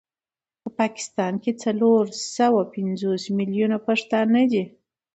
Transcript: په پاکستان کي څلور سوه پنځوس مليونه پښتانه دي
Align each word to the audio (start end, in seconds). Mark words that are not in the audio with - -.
په 0.61 0.69
پاکستان 0.79 1.33
کي 1.43 1.51
څلور 1.63 2.03
سوه 2.35 2.61
پنځوس 2.75 3.23
مليونه 3.37 3.77
پښتانه 3.87 4.41
دي 4.51 4.63